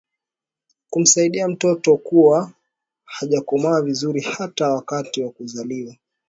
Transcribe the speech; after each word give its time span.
kukusudia 0.89 1.47
mtoto 1.47 1.97
kuwa 1.97 2.51
hajakomaa 3.05 3.81
vizuri 3.81 4.21
hata 4.21 4.69
wakati 4.73 5.21
wa 5.23 5.29
kuzaliwa 5.31 5.95